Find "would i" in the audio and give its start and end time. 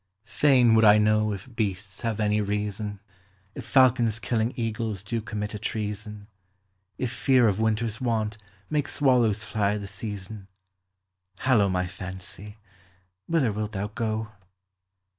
0.73-0.97